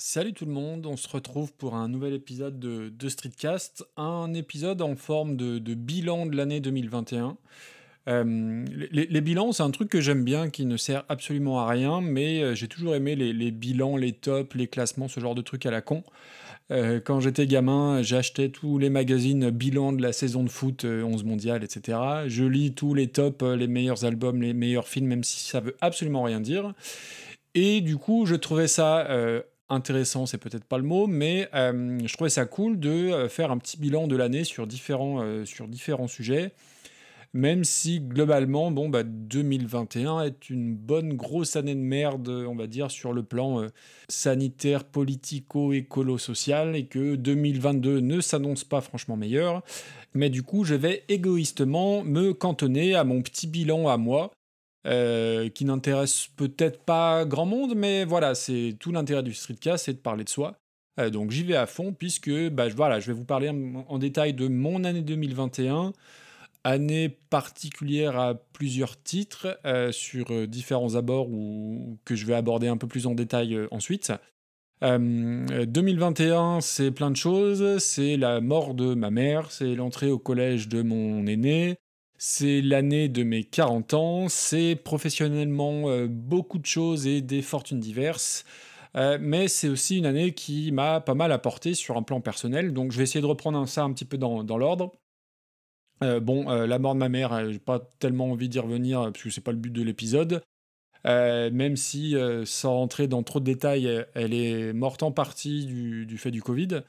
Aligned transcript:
Salut 0.00 0.32
tout 0.32 0.44
le 0.44 0.52
monde, 0.52 0.86
on 0.86 0.96
se 0.96 1.08
retrouve 1.08 1.52
pour 1.52 1.74
un 1.74 1.88
nouvel 1.88 2.14
épisode 2.14 2.60
de, 2.60 2.88
de 2.88 3.08
Streetcast, 3.08 3.84
un 3.96 4.32
épisode 4.32 4.80
en 4.80 4.94
forme 4.94 5.36
de, 5.36 5.74
bilan 5.74 6.26
de 6.26 6.36
l'année 6.36 6.60
2021. 6.60 7.36
Euh, 8.06 8.64
les, 8.92 9.20
bilans, 9.20 9.50
c'est 9.50 9.64
un 9.64 9.72
truc 9.72 9.88
que 9.88 10.00
j'aime 10.00 10.22
bien, 10.22 10.50
qui 10.50 10.66
ne 10.66 10.76
sert 10.76 11.04
absolument 11.08 11.58
à 11.58 11.66
rien, 11.66 12.00
mais 12.00 12.40
euh, 12.40 12.54
j'ai 12.54 12.68
toujours 12.68 12.94
aimé 12.94 13.16
les, 13.16 13.50
bilans, 13.50 13.96
les 13.96 14.12
tops, 14.12 14.54
les 14.54 14.68
classements, 14.68 15.08
ce 15.08 15.18
genre 15.18 15.34
de 15.34 15.42
trucs 15.42 15.66
à 15.66 15.72
la 15.72 15.80
con. 15.80 16.04
Euh, 16.70 17.00
quand 17.00 17.18
j'étais 17.18 17.48
gamin, 17.48 18.00
j'achetais 18.00 18.50
tous 18.50 18.78
les 18.78 18.90
magazines 18.90 19.50
bilan 19.50 19.92
de 19.92 20.00
la 20.00 20.12
saison 20.12 20.44
de 20.44 20.48
foot, 20.48 20.84
euh, 20.84 21.02
11 21.02 21.24
mondial, 21.24 21.64
etc. 21.64 21.98
Je 22.28 22.44
lis 22.44 22.72
tous 22.72 22.94
les 22.94 23.08
tops, 23.08 23.42
les 23.42 23.66
meilleurs 23.66 24.04
albums, 24.04 24.42
les 24.42 24.54
meilleurs 24.54 24.86
films, 24.86 25.08
même 25.08 25.24
si 25.24 25.40
ça 25.40 25.58
veut 25.58 25.76
absolument 25.80 26.22
rien 26.22 26.40
dire. 26.40 26.72
Et 27.56 27.80
du 27.80 27.96
coup, 27.96 28.26
je 28.26 28.36
trouvais 28.36 28.68
ça 28.68 29.04
intéressant, 29.68 30.26
c'est 30.26 30.38
peut-être 30.38 30.64
pas 30.64 30.78
le 30.78 30.84
mot, 30.84 31.06
mais 31.06 31.48
euh, 31.54 31.98
je 32.04 32.12
trouvais 32.14 32.30
ça 32.30 32.46
cool 32.46 32.78
de 32.78 32.90
euh, 32.90 33.28
faire 33.28 33.50
un 33.50 33.58
petit 33.58 33.78
bilan 33.78 34.06
de 34.06 34.16
l'année 34.16 34.44
sur 34.44 34.66
différents, 34.66 35.22
euh, 35.22 35.44
sur 35.44 35.68
différents 35.68 36.08
sujets. 36.08 36.52
Même 37.34 37.62
si 37.62 38.00
globalement, 38.00 38.70
bon, 38.70 38.88
bah, 38.88 39.02
2021 39.02 40.22
est 40.22 40.48
une 40.48 40.74
bonne 40.74 41.12
grosse 41.12 41.56
année 41.56 41.74
de 41.74 41.80
merde, 41.80 42.28
on 42.28 42.56
va 42.56 42.66
dire, 42.66 42.90
sur 42.90 43.12
le 43.12 43.22
plan 43.22 43.66
sanitaire, 44.08 44.84
politico, 44.84 45.74
écolo, 45.74 46.16
social, 46.16 46.74
et 46.74 46.86
que 46.86 47.16
2022 47.16 48.00
ne 48.00 48.22
s'annonce 48.22 48.64
pas 48.64 48.80
franchement 48.80 49.18
meilleur. 49.18 49.62
Mais 50.14 50.30
du 50.30 50.42
coup, 50.42 50.64
je 50.64 50.74
vais 50.74 51.04
égoïstement 51.10 52.02
me 52.02 52.32
cantonner 52.32 52.94
à 52.94 53.04
mon 53.04 53.20
petit 53.20 53.46
bilan 53.46 53.88
à 53.88 53.98
moi, 53.98 54.30
euh, 54.88 55.48
qui 55.48 55.64
n'intéresse 55.64 56.28
peut-être 56.36 56.82
pas 56.82 57.24
grand 57.24 57.46
monde, 57.46 57.74
mais 57.76 58.04
voilà, 58.04 58.34
c'est 58.34 58.76
tout 58.80 58.92
l'intérêt 58.92 59.22
du 59.22 59.34
streetcast, 59.34 59.84
c'est 59.84 59.94
de 59.94 59.98
parler 59.98 60.24
de 60.24 60.28
soi. 60.28 60.58
Euh, 60.98 61.10
donc 61.10 61.30
j'y 61.30 61.44
vais 61.44 61.56
à 61.56 61.66
fond, 61.66 61.92
puisque 61.92 62.30
bah, 62.50 62.68
voilà, 62.68 63.00
je 63.00 63.08
vais 63.08 63.12
vous 63.12 63.24
parler 63.24 63.50
en, 63.50 63.98
détail 63.98 64.34
de 64.34 64.48
mon 64.48 64.84
année 64.84 65.02
2021, 65.02 65.92
année 66.64 67.08
particulière 67.30 68.18
à 68.18 68.34
plusieurs 68.34 69.00
titres, 69.02 69.58
euh, 69.64 69.92
sur 69.92 70.46
différents 70.48 70.94
abords 70.94 71.28
ou, 71.30 71.98
que 72.04 72.14
je 72.14 72.26
vais 72.26 72.34
aborder 72.34 72.68
un 72.68 72.76
peu 72.76 72.88
plus 72.88 73.06
en 73.06 73.14
détail 73.14 73.58
ensuite. 73.70 74.12
Euh, 74.82 75.64
2021, 75.66 76.60
c'est 76.60 76.90
plein 76.90 77.10
de 77.10 77.16
choses. 77.16 77.78
C'est 77.78 78.16
la 78.16 78.40
mort 78.40 78.74
de 78.74 78.94
ma 78.94 79.10
mère, 79.10 79.50
c'est 79.50 79.74
l'entrée 79.74 80.10
au 80.10 80.18
collège 80.18 80.68
de 80.68 80.82
mon 80.82 81.26
aîné, 81.26 81.76
c'est 82.18 82.60
l'année 82.60 83.08
de 83.08 83.22
mes 83.22 83.44
40 83.44 83.94
ans, 83.94 84.28
c'est 84.28 84.74
professionnellement 84.74 85.88
euh, 85.88 86.08
beaucoup 86.08 86.58
de 86.58 86.66
choses 86.66 87.06
et 87.06 87.22
des 87.22 87.42
fortunes 87.42 87.78
diverses. 87.80 88.44
Euh, 88.96 89.18
mais 89.20 89.46
c'est 89.48 89.68
aussi 89.68 89.98
une 89.98 90.06
année 90.06 90.32
qui 90.32 90.72
m'a 90.72 91.00
pas 91.00 91.14
mal 91.14 91.30
apporté 91.30 91.74
sur 91.74 91.96
un 91.96 92.02
plan 92.02 92.20
personnel, 92.20 92.72
donc 92.72 92.90
je 92.90 92.98
vais 92.98 93.04
essayer 93.04 93.20
de 93.20 93.26
reprendre 93.26 93.66
ça 93.68 93.84
un 93.84 93.92
petit 93.92 94.04
peu 94.04 94.18
dans, 94.18 94.42
l'ordre. 94.58 94.92
Euh, 96.02 96.20
bon, 96.20 96.48
la 96.48 96.78
mort 96.78 96.94
de 96.94 96.98
ma 97.00 97.08
mère, 97.08 97.50
j'ai 97.52 97.58
pas 97.58 97.80
tellement 98.00 98.30
envie 98.32 98.48
d'y 98.48 98.58
revenir 98.58 99.02
parce 99.12 99.22
que 99.22 99.30
c'est 99.30 99.40
pas 99.40 99.52
le 99.52 99.58
but 99.58 99.72
de 99.72 99.82
l'épisode. 99.82 100.42
Même 101.04 101.76
si, 101.76 102.16
sans 102.44 102.74
rentrer 102.74 103.06
dans 103.06 103.22
trop 103.22 103.40
de 103.40 103.44
détails, 103.44 104.06
elle 104.14 104.34
est 104.34 104.72
morte 104.72 105.02
en 105.02 105.12
partie 105.12 105.66
du 105.66 106.18
fait 106.18 106.30
du 106.30 106.42
Covid, 106.42 106.82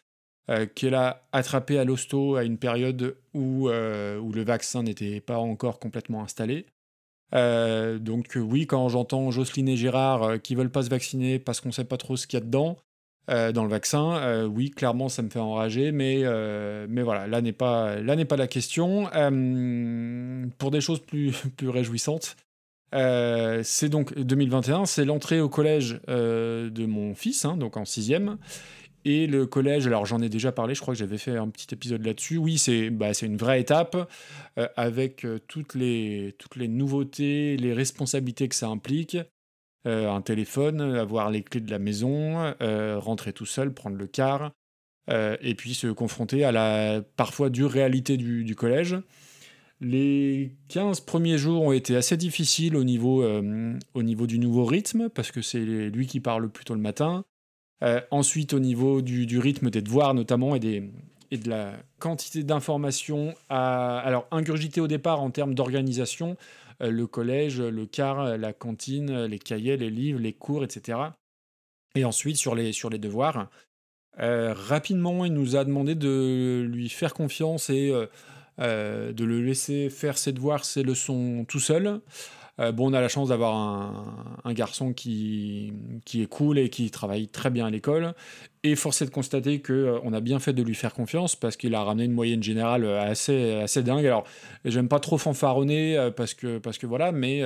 euh, 0.49 0.65
qu'elle 0.65 0.95
a 0.95 1.27
attrapé 1.31 1.77
à 1.77 1.83
l'hosto 1.83 2.35
à 2.35 2.43
une 2.43 2.57
période 2.57 3.15
où, 3.35 3.69
euh, 3.69 4.17
où 4.17 4.31
le 4.31 4.43
vaccin 4.43 4.81
n'était 4.81 5.21
pas 5.21 5.37
encore 5.37 5.77
complètement 5.77 6.23
installé. 6.23 6.65
Euh, 7.35 7.99
donc 7.99 8.31
oui, 8.35 8.65
quand 8.65 8.89
j'entends 8.89 9.29
Jocelyne 9.29 9.69
et 9.69 9.77
Gérard 9.77 10.41
qui 10.41 10.55
veulent 10.55 10.71
pas 10.71 10.81
se 10.81 10.89
vacciner 10.89 11.37
parce 11.37 11.61
qu'on 11.61 11.71
sait 11.71 11.83
pas 11.83 11.97
trop 11.97 12.17
ce 12.17 12.25
qu'il 12.25 12.39
y 12.39 12.41
a 12.41 12.45
dedans 12.45 12.77
dans 13.27 13.63
le 13.63 13.69
vaccin, 13.69 14.47
oui, 14.47 14.71
clairement 14.71 15.07
ça 15.07 15.21
me 15.21 15.29
fait 15.29 15.37
enrager, 15.37 15.91
mais, 15.91 16.23
mais 16.87 17.03
voilà, 17.03 17.27
là 17.27 17.41
n'est 17.41 17.51
pas, 17.51 17.97
pas 18.27 18.37
la 18.37 18.47
question. 18.47 19.03
Pour 20.57 20.71
des 20.71 20.81
choses 20.81 20.99
plus, 20.99 21.31
plus 21.55 21.69
réjouissantes, 21.69 22.37
c'est 22.91 23.89
donc 23.89 24.17
2021, 24.17 24.87
c'est 24.87 25.05
l'entrée 25.05 25.41
au 25.41 25.47
collège 25.47 26.01
de 26.07 26.85
mon 26.87 27.13
fils, 27.13 27.45
hein, 27.45 27.55
donc 27.55 27.77
en 27.77 27.85
sixième. 27.85 28.39
Et 29.05 29.27
le 29.27 29.45
collège, 29.45 29.87
alors 29.87 30.05
j'en 30.05 30.21
ai 30.21 30.29
déjà 30.29 30.51
parlé, 30.51 30.75
je 30.75 30.81
crois 30.81 30.93
que 30.93 30.99
j'avais 30.99 31.17
fait 31.17 31.37
un 31.37 31.49
petit 31.49 31.73
épisode 31.73 32.05
là-dessus. 32.05 32.37
Oui, 32.37 32.57
c'est 32.57 32.89
bah, 32.89 33.11
une 33.21 33.37
vraie 33.37 33.61
étape 33.61 33.95
euh, 34.57 34.67
avec 34.75 35.25
euh, 35.25 35.39
toutes, 35.47 35.75
les, 35.75 36.35
toutes 36.37 36.57
les 36.57 36.67
nouveautés, 36.67 37.55
les 37.57 37.73
responsabilités 37.73 38.49
que 38.49 38.55
ça 38.55 38.67
implique. 38.67 39.17
Euh, 39.87 40.11
un 40.11 40.21
téléphone, 40.21 40.81
avoir 40.81 41.31
les 41.31 41.41
clés 41.41 41.61
de 41.61 41.71
la 41.71 41.79
maison, 41.79 42.53
rentrer 42.59 43.31
tout 43.31 43.45
seul, 43.45 43.73
prendre 43.73 43.95
le 43.95 44.07
car, 44.07 44.51
et 45.09 45.55
puis 45.55 45.73
se 45.73 45.87
confronter 45.87 46.43
à 46.43 46.51
la 46.51 47.01
parfois 47.15 47.49
dure 47.49 47.71
réalité 47.71 48.17
du, 48.17 48.43
du 48.43 48.55
collège. 48.55 48.97
Les 49.79 50.51
15 50.67 50.99
premiers 50.99 51.37
jours 51.37 51.63
ont 51.63 51.71
été 51.71 51.95
assez 51.95 52.17
difficiles 52.17 52.75
au 52.75 52.83
niveau, 52.83 53.25
au 53.93 54.03
niveau 54.03 54.27
du 54.27 54.37
nouveau 54.37 54.65
rythme, 54.65 55.07
parce 55.07 55.31
que 55.31 55.41
c'est 55.41 55.63
lui 55.63 56.05
qui 56.05 56.19
parle 56.19 56.49
plutôt 56.49 56.75
le 56.75 56.81
matin. 56.81 57.23
Euh, 57.83 58.01
ensuite, 58.11 58.53
au 58.53 58.59
niveau 58.59 59.01
du, 59.01 59.39
rythme 59.39 59.69
des 59.69 59.81
devoirs 59.81 60.13
notamment 60.13 60.55
et, 60.55 60.59
de 60.59 61.49
la 61.49 61.73
quantité 61.99 62.43
d'informations 62.43 63.35
à 63.49 63.99
alors 63.99 64.27
ingurgiter 64.31 64.81
au 64.81 64.87
départ 64.87 65.21
en 65.21 65.29
termes 65.31 65.53
d'organisation, 65.53 66.35
euh, 66.81 66.91
le 66.91 67.07
collège, 67.07 67.61
le 67.61 67.85
car, 67.85 68.37
la 68.37 68.53
cantine, 68.53 69.25
les 69.25 69.39
cahiers, 69.39 69.77
les 69.77 69.89
livres, 69.89 70.19
les 70.19 70.33
cours, 70.33 70.63
etc. 70.63 70.99
Et 71.95 72.05
ensuite, 72.05 72.37
sur 72.37 72.55
les, 72.55 72.71
sur 72.71 72.89
les 72.89 72.99
devoirs, 72.99 73.49
euh, 74.19 74.53
rapidement, 74.53 75.25
il 75.25 75.33
nous 75.33 75.55
a 75.55 75.63
demandé 75.63 75.95
de 75.95 76.67
lui 76.69 76.89
faire 76.89 77.13
confiance 77.13 77.69
et 77.69 77.89
euh, 77.89 78.05
euh, 78.59 79.13
de 79.13 79.23
le 79.23 79.41
laisser 79.41 79.89
faire 79.89 80.17
ses 80.17 80.33
devoirs, 80.33 80.65
ses 80.65 80.83
leçons 80.83 81.45
tout 81.47 81.59
seul. 81.59 82.01
Euh, 82.59 82.71
bon, 82.71 82.91
on 82.91 82.93
a 82.93 83.01
la 83.01 83.07
chance 83.07 83.29
d'avoir 83.29 83.55
un, 84.43 84.53
garçon 84.53 84.93
qui, 84.93 85.71
qui 86.05 86.21
est 86.21 86.25
cool 86.25 86.59
et 86.59 86.69
qui 86.69 86.91
travaille 86.91 87.27
très 87.27 87.49
bien 87.49 87.67
à 87.67 87.69
l'école. 87.69 88.13
Et 88.63 88.75
force 88.75 89.01
est 89.01 89.05
de 89.05 89.11
constater 89.11 89.61
que 89.61 89.73
euh, 89.73 90.11
a 90.11 90.19
bien 90.19 90.39
fait 90.39 90.53
de 90.53 90.63
lui 90.63 90.75
faire 90.75 90.93
confiance 90.93 91.35
parce 91.35 91.55
qu'il 91.55 91.73
a 91.75 91.83
ramené 91.83 92.05
une 92.05 92.11
moyenne 92.11 92.43
générale 92.43 92.83
euh, 92.83 93.01
assez, 93.01 93.53
assez 93.53 93.83
dingue. 93.83 94.05
Alors, 94.05 94.25
j'aime 94.65 94.89
pas 94.89 94.99
trop 94.99 95.17
fanfaronner 95.17 96.09
parce 96.15 96.33
que, 96.33 96.57
parce 96.57 96.77
que 96.77 96.87
voilà, 96.87 97.11
mais 97.11 97.43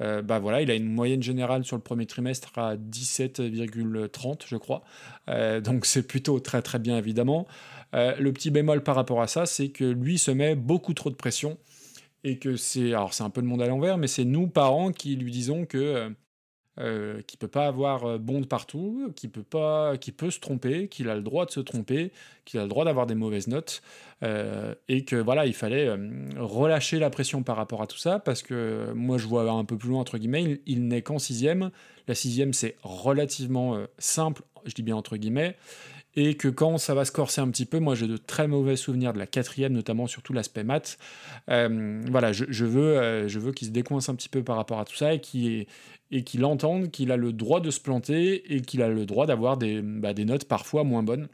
bah 0.00 0.38
voilà, 0.38 0.62
il 0.62 0.70
a 0.70 0.74
une 0.74 0.90
moyenne 0.90 1.22
générale 1.22 1.64
sur 1.64 1.76
le 1.76 1.82
premier 1.82 2.06
trimestre 2.06 2.58
à 2.58 2.76
17,30, 2.76 4.44
je 4.46 4.56
crois. 4.56 4.82
Donc 5.60 5.84
c'est 5.84 6.06
plutôt 6.06 6.40
très 6.40 6.62
très 6.62 6.78
bien 6.78 6.96
évidemment. 6.96 7.46
Le 7.92 8.30
petit 8.30 8.50
bémol 8.50 8.82
par 8.82 8.96
rapport 8.96 9.20
à 9.20 9.26
ça, 9.26 9.46
c'est 9.46 9.68
que 9.68 9.84
lui 9.84 10.18
se 10.18 10.30
met 10.30 10.54
beaucoup 10.54 10.94
trop 10.94 11.10
de 11.10 11.16
pression 11.16 11.58
et 12.24 12.38
que 12.38 12.56
c'est 12.56 12.94
alors 12.94 13.14
c'est 13.14 13.22
un 13.22 13.30
peu 13.30 13.40
le 13.40 13.46
monde 13.46 13.62
à 13.62 13.66
l'envers, 13.66 13.98
mais 13.98 14.06
c'est 14.06 14.24
nous 14.24 14.46
parents 14.48 14.92
qui 14.92 15.16
lui 15.16 15.30
disons 15.30 15.66
que 15.66 15.78
euh, 15.78 16.10
euh, 16.80 17.20
qu'il 17.22 17.38
peut 17.38 17.48
pas 17.48 17.66
avoir 17.66 18.04
euh, 18.06 18.18
bon 18.18 18.40
de 18.40 18.46
partout, 18.46 19.12
qu'il 19.14 19.30
peut 19.30 19.42
pas, 19.42 19.98
qu'il 19.98 20.14
peut 20.14 20.30
se 20.30 20.40
tromper, 20.40 20.88
qu'il 20.88 21.10
a 21.10 21.14
le 21.14 21.20
droit 21.20 21.44
de 21.44 21.50
se 21.50 21.60
tromper, 21.60 22.10
qu'il 22.46 22.58
a 22.58 22.62
le 22.62 22.70
droit 22.70 22.86
d'avoir 22.86 23.06
des 23.06 23.14
mauvaises 23.14 23.48
notes, 23.48 23.82
euh, 24.22 24.74
et 24.88 25.04
que 25.04 25.16
voilà, 25.16 25.44
il 25.44 25.52
fallait 25.52 25.90
relâcher 26.38 26.98
la 26.98 27.10
pression 27.10 27.42
par 27.42 27.56
rapport 27.56 27.82
à 27.82 27.86
tout 27.86 27.98
ça, 27.98 28.18
parce 28.18 28.42
que 28.42 28.92
moi 28.94 29.18
je 29.18 29.26
vois 29.26 29.50
un 29.50 29.64
peu 29.64 29.76
plus 29.76 29.90
loin 29.90 30.00
entre 30.00 30.16
guillemets, 30.16 30.62
il, 30.64 30.86
n'est 30.86 31.02
qu'en 31.02 31.18
sixième. 31.18 31.70
La 32.08 32.14
sixième 32.14 32.54
c'est 32.54 32.76
relativement 32.82 33.76
simple, 33.98 34.42
je 34.64 34.72
dis 34.72 34.82
bien 34.82 34.96
entre 34.96 35.18
guillemets, 35.18 35.56
et 36.16 36.36
que 36.36 36.48
quand 36.48 36.78
ça 36.78 36.94
va 36.94 37.04
se 37.04 37.12
corser 37.12 37.40
un 37.40 37.48
petit 37.50 37.66
peu, 37.66 37.78
moi 37.78 37.94
j'ai 37.94 38.06
de 38.06 38.16
très 38.16 38.48
mauvais 38.48 38.76
souvenirs 38.76 39.12
de 39.12 39.18
la 39.18 39.26
quatrième, 39.26 39.72
notamment 39.72 40.06
sur 40.06 40.22
tout 40.22 40.32
l'aspect 40.32 40.64
maths. 40.64 40.98
Euh, 41.48 42.02
voilà, 42.10 42.32
je, 42.32 42.64
veux, 42.64 42.98
euh, 42.98 43.28
veux 43.28 43.52
qu'il 43.52 43.68
se 43.68 43.72
décoince 43.72 44.08
un 44.08 44.14
petit 44.14 44.28
peu 44.28 44.42
par 44.42 44.56
rapport 44.56 44.80
à 44.80 44.84
tout 44.84 44.96
ça 44.96 45.14
et 45.14 45.20
qu'il 45.20 45.66
et 46.12 46.24
qu'il 46.24 46.44
entende 46.44 46.90
qu'il 46.90 47.12
a 47.12 47.16
le 47.16 47.32
droit 47.32 47.60
de 47.60 47.70
se 47.70 47.80
planter 47.80 48.54
et 48.54 48.62
qu'il 48.62 48.82
a 48.82 48.88
le 48.88 49.06
droit 49.06 49.26
d'avoir 49.26 49.56
des, 49.56 49.80
bah, 49.80 50.12
des 50.12 50.24
notes 50.24 50.44
parfois 50.44 50.82
moins 50.82 51.04
bonnes. 51.04 51.28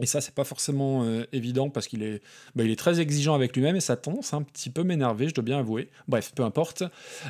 Et 0.00 0.06
ça, 0.06 0.20
c'est 0.20 0.34
pas 0.34 0.44
forcément 0.44 1.04
euh, 1.04 1.24
évident 1.32 1.70
parce 1.70 1.86
qu'il 1.86 2.02
est, 2.02 2.22
bah, 2.54 2.64
est 2.64 2.78
très 2.78 3.00
exigeant 3.00 3.34
avec 3.34 3.54
lui-même 3.56 3.76
et 3.76 3.80
ça 3.80 3.96
tendance 3.96 4.34
un 4.34 4.42
petit 4.42 4.68
peu 4.68 4.82
m'énerver, 4.82 5.28
je 5.28 5.34
dois 5.34 5.44
bien 5.44 5.58
avouer. 5.58 5.88
Bref, 6.06 6.32
peu 6.34 6.42
importe. 6.42 6.82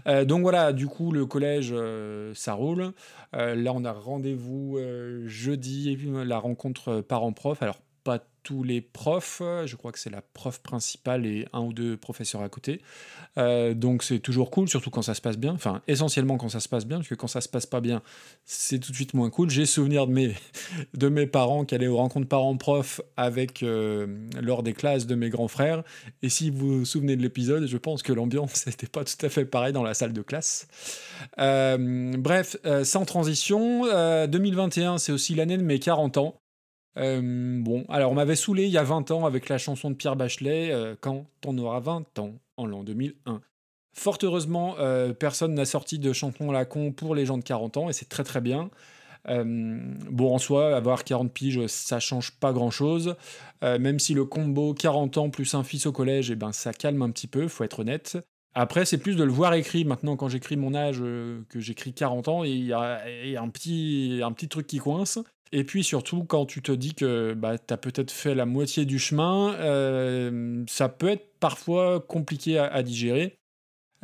Euh, 0.07 0.25
donc 0.25 0.43
voilà, 0.43 0.73
du 0.73 0.89
coup, 0.89 1.13
le 1.13 1.27
collège, 1.27 1.71
euh, 1.73 2.33
ça 2.35 2.55
roule. 2.55 2.93
Là, 3.33 3.73
on 3.75 3.85
a 3.85 3.93
rendez-vous 3.93 4.79
jeudi, 5.27 5.95
la 6.25 6.39
rencontre 6.39 7.03
parents-prof. 7.03 7.63
Alors, 7.63 7.77
tous 8.47 8.63
les 8.63 8.81
profs. 8.81 9.43
Je 9.65 9.75
crois 9.75 9.91
que 9.91 9.99
c'est 9.99 10.09
la 10.09 10.23
prof 10.23 10.61
principale 10.61 11.27
et 11.27 11.49
un 11.53 11.63
ou 11.63 11.73
deux 11.73 11.97
professeurs 11.97 12.43
à 12.43 12.49
côté. 12.49 12.81
Euh, 13.39 13.75
donc 13.75 14.05
c'est 14.05 14.21
toujours 14.21 14.53
cool, 14.53 14.69
surtout 14.69 14.89
quand 14.89 15.03
ça 15.03 15.15
se 15.15 15.21
passe 15.21 15.37
bien. 15.37 15.53
Enfin, 15.53 15.83
essentiellement 15.89 16.37
quand 16.37 16.49
ça 16.49 16.61
se 16.61 16.69
passe 16.69 16.87
bien, 16.87 16.99
parce 16.99 17.09
que 17.09 17.17
quand 17.17 17.27
ça 17.27 17.41
se 17.41 17.49
passe 17.49 17.67
pas 17.67 17.81
bien, 17.81 18.03
c'est 18.45 18.79
tout 18.79 18.93
de 18.93 18.97
suite 18.97 19.15
moins 19.15 19.31
cool. 19.31 19.51
J'ai 19.51 19.67
souvenir 19.67 20.07
de 20.07 20.13
mes, 20.13 20.33
de 20.95 21.09
mes 21.09 21.27
parents 21.27 21.65
qui 21.65 21.75
allaient 21.75 21.89
aux 21.89 21.97
rencontres 21.97 22.29
parents-profs 22.29 23.01
avec 23.17 23.65
euh, 23.65 24.07
lors 24.41 24.63
des 24.63 24.75
classes 24.75 25.09
de 25.09 25.17
mes 25.17 25.29
grands 25.29 25.49
frères. 25.49 25.83
Et 26.23 26.29
si 26.29 26.51
vous 26.51 26.79
vous 26.79 26.85
souvenez 26.85 27.17
de 27.17 27.23
l'épisode, 27.23 27.67
je 27.67 27.77
pense 27.79 28.05
que 28.05 28.13
l'ambiance 28.13 28.65
n'était 28.69 28.87
pas 28.87 29.03
tout 29.03 29.27
à 29.27 29.29
fait 29.29 29.45
pareil 29.45 29.73
dans 29.73 29.83
la 29.83 29.95
salle 29.95 30.13
de 30.13 30.23
classe. 30.23 30.69
Euh, 31.41 32.13
bref, 32.17 32.57
sans 32.85 33.05
transition, 33.05 33.87
2021, 34.27 34.99
c'est 34.99 35.11
aussi 35.11 35.35
l'année 35.35 35.59
de 35.59 35.65
mes 35.65 35.81
40 35.81 36.19
ans. 36.19 36.41
Euh, 36.99 37.61
bon, 37.63 37.85
alors 37.89 38.11
on 38.13 38.15
m'avait 38.15 38.37
saoulé 38.37 38.65
il 38.65 38.71
y 38.71 38.79
a 38.79 38.83
20 38.83 39.11
ans 39.11 39.27
avec 39.27 39.49
la 39.49 39.59
chanson 39.59 39.91
de 39.91 39.97
Pierre 39.97 40.17
Bachelet, 40.17 40.73
euh, 40.73 40.95
Quand 40.99 41.27
on 41.45 41.59
aura 41.59 41.81
20 41.81 42.19
ans, 42.19 42.35
en 42.57 42.67
l'an 42.67 42.85
2001. 42.85 43.41
Fort 43.93 44.19
heureusement, 44.23 44.77
euh, 44.79 45.13
personne 45.13 45.55
n'a 45.55 45.65
sorti 45.65 45.99
de 45.99 46.13
chanson 46.13 46.51
la 46.51 46.65
con 46.65 46.93
pour 46.93 47.15
les 47.15 47.27
gens 47.27 47.39
de 47.39 47.45
40 47.45 47.77
ans, 47.79 47.89
et 47.89 47.93
c'est 47.93 48.09
très 48.09 48.25
très 48.25 48.41
bien. 48.41 48.71
bon, 49.27 50.35
en 50.35 50.39
soi, 50.39 50.77
avoir 50.77 51.03
40 51.05 51.33
piges, 51.33 51.67
ça 51.67 51.99
change 51.99 52.33
pas 52.33 52.53
grand 52.53 52.71
chose. 52.71 53.17
même 53.63 53.99
si 53.99 54.15
le 54.15 54.25
combo 54.25 54.75
40 54.75 55.19
ans 55.19 55.31
plus 55.31 55.55
un 55.55 55.65
fils 55.65 55.87
au 55.87 55.93
collège, 55.93 56.31
eh 56.31 56.37
ben, 56.37 56.53
ça 56.53 56.73
calme 56.73 57.03
un 57.03 57.11
petit 57.11 57.27
peu, 57.27 57.49
faut 57.49 57.65
être 57.65 57.81
honnête. 57.81 58.19
Après, 58.55 58.87
c'est 58.87 58.99
plus 58.99 59.17
de 59.17 59.25
le 59.25 59.33
voir 59.33 59.53
écrit. 59.55 59.85
Maintenant, 59.85 60.17
quand 60.17 60.29
j'écris 60.29 60.57
mon 60.57 60.75
âge, 60.75 60.99
que 61.01 61.61
j'écris 61.61 61.93
40 61.93 62.29
ans, 62.29 62.45
il 62.45 62.65
y 62.65 62.73
a, 62.73 63.03
un, 63.39 63.49
petit, 63.49 64.21
un 64.23 64.33
petit 64.33 64.49
truc 64.49 64.67
qui 64.67 64.79
coince. 64.79 65.19
Et 65.53 65.65
puis 65.65 65.85
surtout, 65.85 66.25
quand 66.25 66.47
tu 66.47 66.61
te 66.61 66.73
dis 66.73 66.95
que 66.95 67.35
bah, 67.35 67.57
tu 67.59 67.73
as 67.73 67.77
peut-être 67.77 68.11
fait 68.11 68.35
la 68.35 68.47
moitié 68.47 68.85
du 68.85 68.99
chemin, 68.99 69.55
euh, 69.55 70.65
ça 70.69 70.89
peut 70.89 71.09
être 71.09 71.39
parfois 71.39 72.01
compliqué 72.01 72.59
à, 72.59 72.83
digérer. 72.83 73.39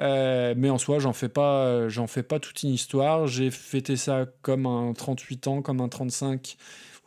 Euh, 0.00 0.54
mais 0.56 0.70
en 0.70 0.78
soi, 0.78 0.98
j'en 0.98 1.12
fais 1.12 1.28
pas, 1.28 1.88
j'en 1.88 2.06
fais 2.06 2.22
pas 2.22 2.38
toute 2.38 2.62
une 2.62 2.70
histoire. 2.70 3.26
J'ai 3.26 3.50
fêté 3.50 3.96
ça 3.96 4.26
comme 4.42 4.66
un 4.66 4.92
38 4.92 5.48
ans, 5.48 5.62
comme 5.62 5.80
un 5.80 5.88
35, 5.88 6.56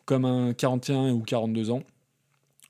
comme 0.06 0.26
un 0.26 0.54
41 0.54 1.12
ou 1.12 1.22
42 1.22 1.72
ans. 1.72 1.84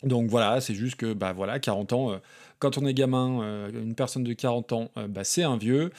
Donc 0.03 0.29
voilà, 0.29 0.61
c'est 0.61 0.75
juste 0.75 0.97
que 0.97 1.13
bah 1.13 1.33
voilà, 1.33 1.59
40 1.59 1.93
ans, 1.93 2.11
euh, 2.11 2.17
quand 2.59 2.77
on 2.77 2.85
est 2.85 2.93
gamin, 2.93 3.69
une 3.69 3.95
personne 3.95 4.23
de 4.23 4.33
40 4.33 4.71
ans, 4.71 4.91
bah, 5.09 5.23
c'est 5.23 5.43
un 5.43 5.57
vieux. 5.57 5.91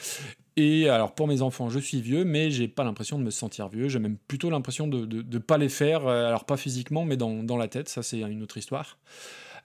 Et 0.59 0.89
alors 0.89 1.13
pour 1.13 1.27
mes 1.27 1.43
enfants, 1.43 1.69
je 1.69 1.77
suis 1.77 2.01
vieux, 2.01 2.25
mais 2.25 2.49
j'ai 2.49 2.67
pas 2.67 2.83
l'impression 2.83 3.19
de 3.19 3.23
me 3.23 3.29
sentir 3.29 3.69
vieux. 3.69 3.89
J'ai 3.89 3.99
même 3.99 4.17
plutôt 4.17 4.49
l'impression 4.49 4.87
de 4.87 5.05
ne 5.05 5.37
pas 5.37 5.59
les 5.59 5.69
faire, 5.69 6.07
euh, 6.07 6.27
alors 6.27 6.45
pas 6.45 6.57
physiquement, 6.57 7.05
mais 7.05 7.15
dans, 7.15 7.43
dans 7.43 7.57
la 7.57 7.67
tête. 7.67 7.89
Ça, 7.89 8.01
c'est 8.01 8.21
une 8.21 8.41
autre 8.41 8.57
histoire. 8.57 8.97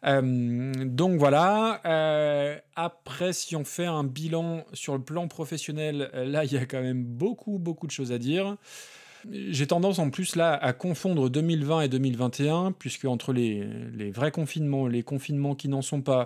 Euh, 0.05 0.73
donc 0.85 1.19
voilà. 1.19 1.81
Euh, 1.87 2.59
après, 2.77 3.33
si 3.33 3.57
on 3.57 3.65
fait 3.65 3.87
un 3.87 4.05
bilan 4.05 4.67
sur 4.75 4.95
le 4.95 5.03
plan 5.03 5.29
professionnel, 5.29 6.11
là, 6.13 6.45
il 6.45 6.53
y 6.53 6.59
a 6.59 6.67
quand 6.67 6.83
même 6.83 7.05
beaucoup, 7.05 7.59
beaucoup 7.59 7.87
de 7.87 7.93
choses 7.93 8.13
à 8.13 8.19
dire. 8.19 8.57
J'ai 9.31 9.67
tendance 9.67 9.99
en 9.99 10.11
plus 10.11 10.37
là 10.37 10.53
à 10.53 10.75
confondre 10.75 11.31
2020 11.31 11.83
et 11.83 11.89
2021, 11.89 12.73
puisque 12.73 13.07
entre 13.07 13.33
les, 13.33 13.67
les 13.95 14.11
vrais 14.11 14.33
confinements, 14.33 14.89
les 14.89 15.05
confinements 15.05 15.55
qui 15.55 15.69
n'en 15.69 15.81
sont 15.81 16.03
pas, 16.03 16.25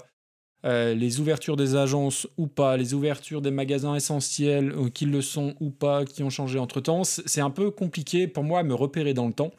euh, 0.64 0.94
les 0.94 1.20
ouvertures 1.20 1.56
des 1.56 1.76
agences 1.76 2.26
ou 2.38 2.46
pas, 2.46 2.76
les 2.76 2.94
ouvertures 2.94 3.42
des 3.42 3.50
magasins 3.50 3.94
essentiels 3.94 4.72
euh, 4.72 4.88
qui 4.88 5.04
le 5.04 5.20
sont 5.20 5.54
ou 5.60 5.70
pas, 5.70 6.04
qui 6.04 6.22
ont 6.22 6.30
changé 6.30 6.58
entre-temps, 6.58 7.04
c'est 7.04 7.40
un 7.40 7.50
peu 7.50 7.70
compliqué 7.70 8.26
pour 8.26 8.42
moi 8.42 8.60
à 8.60 8.62
me 8.62 8.74
repérer 8.74 9.14
dans 9.14 9.26
le 9.26 9.32
temps. 9.32 9.52